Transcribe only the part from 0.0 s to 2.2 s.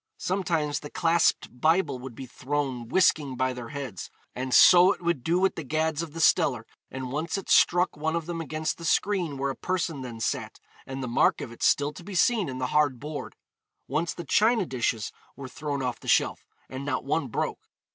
Sometimes the clasped Bible would